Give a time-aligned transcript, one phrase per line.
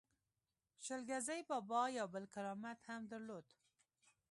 [0.85, 3.47] شل ګزی بابا یو بل کرامت هم درلود.